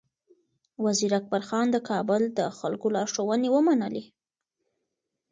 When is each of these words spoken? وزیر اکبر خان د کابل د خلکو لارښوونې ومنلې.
وزیر 0.85 1.11
اکبر 1.19 1.41
خان 1.47 1.67
د 1.71 1.77
کابل 1.89 2.21
د 2.37 2.39
خلکو 2.59 2.87
لارښوونې 2.95 3.49
ومنلې. 3.51 4.03